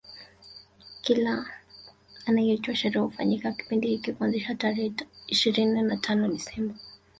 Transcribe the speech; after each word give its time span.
Kila 1.01 1.45
inayoitwa 2.27 2.75
sherehe 2.75 2.99
hufanyika 2.99 3.51
kipindi 3.51 3.87
hiki 3.87 4.13
kuanzia 4.13 4.55
tarehe 4.55 4.93
ishirini 5.27 5.81
na 5.81 5.97
tano 5.97 6.27
Desemba 6.27 6.75